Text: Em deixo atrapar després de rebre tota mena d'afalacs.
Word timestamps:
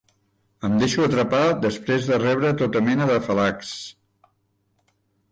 Em 0.67 0.75
deixo 0.83 1.01
atrapar 1.07 1.41
després 1.65 2.07
de 2.11 2.17
rebre 2.23 2.51
tota 2.61 2.81
mena 2.87 3.07
d'afalacs. 3.11 3.75